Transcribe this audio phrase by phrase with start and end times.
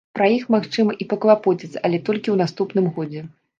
[0.17, 3.27] Пра іх, магчыма, і паклапоцяцца, але толькі ў наступным годзе.